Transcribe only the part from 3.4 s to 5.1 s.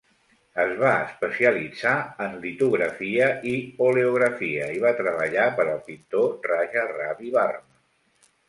i oleografia i va